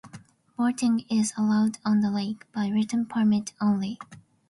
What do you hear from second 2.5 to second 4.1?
by written permit only.